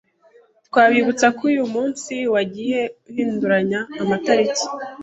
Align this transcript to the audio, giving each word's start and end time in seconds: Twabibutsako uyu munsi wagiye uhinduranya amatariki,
Twabibutsako 0.67 1.41
uyu 1.51 1.63
munsi 1.73 2.13
wagiye 2.33 2.81
uhinduranya 3.09 3.79
amatariki, 4.01 4.65